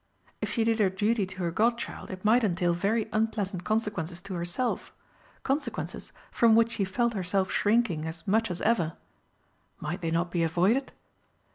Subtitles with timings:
[0.41, 4.33] If she did her duty to her godchild it might entail very unpleasant consequences to
[4.33, 4.91] herself
[5.43, 8.93] consequences from which she felt herself shrinking as much as ever.
[9.79, 10.91] Might they not be avoided?